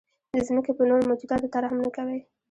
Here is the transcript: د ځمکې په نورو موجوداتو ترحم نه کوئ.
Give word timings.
د 0.35 0.37
ځمکې 0.47 0.71
په 0.77 0.83
نورو 0.89 1.07
موجوداتو 1.09 1.51
ترحم 1.55 1.77
نه 1.85 1.89
کوئ. 1.97 2.19